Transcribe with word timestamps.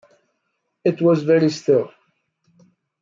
It 0.83 0.99
was 0.99 1.21
very 1.21 1.51
still. 1.51 1.91